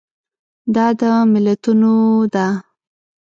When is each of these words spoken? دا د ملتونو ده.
دا 0.73 0.85
د 0.99 1.01
ملتونو 1.31 1.93
ده. 2.33 2.47